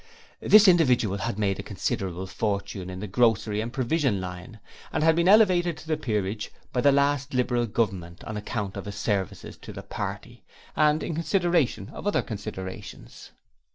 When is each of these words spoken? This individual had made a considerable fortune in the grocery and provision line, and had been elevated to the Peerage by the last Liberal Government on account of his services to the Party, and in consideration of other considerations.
This 0.39 0.67
individual 0.67 1.19
had 1.19 1.37
made 1.37 1.59
a 1.59 1.61
considerable 1.61 2.25
fortune 2.25 2.89
in 2.89 3.01
the 3.01 3.07
grocery 3.07 3.61
and 3.61 3.71
provision 3.71 4.19
line, 4.19 4.59
and 4.91 5.03
had 5.03 5.15
been 5.15 5.27
elevated 5.27 5.77
to 5.77 5.87
the 5.87 5.95
Peerage 5.95 6.51
by 6.73 6.81
the 6.81 6.91
last 6.91 7.35
Liberal 7.35 7.67
Government 7.67 8.23
on 8.23 8.35
account 8.35 8.75
of 8.77 8.85
his 8.85 8.95
services 8.95 9.57
to 9.57 9.71
the 9.71 9.83
Party, 9.83 10.43
and 10.75 11.03
in 11.03 11.13
consideration 11.13 11.89
of 11.89 12.07
other 12.07 12.23
considerations. 12.23 13.29